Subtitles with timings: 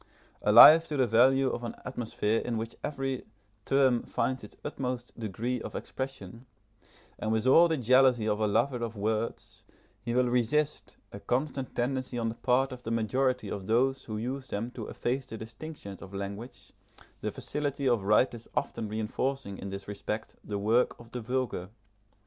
[0.41, 3.21] Alive to the value of an atmosphere in which every
[3.65, 6.47] term finds its utmost degree of expression,
[7.19, 9.63] and with all the jealousy of a lover of words,
[10.01, 14.17] he will resist a constant tendency on the part of the majority of those who
[14.17, 16.73] use them to efface the distinctions of language,
[17.19, 21.69] the facility of writers often reinforcing in this respect the work of the vulgar.